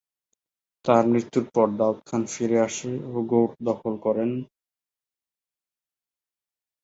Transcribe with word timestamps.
তার 0.85 1.03
মৃত্যুর 1.07 1.45
পর 1.53 1.67
দাউদ 1.79 1.97
খান 2.07 2.21
ফিরে 2.33 2.57
আসে 2.59 2.91
ও 3.07 3.17
গৌড় 3.31 3.53
দখল 3.67 3.93
করেন। 4.05 4.31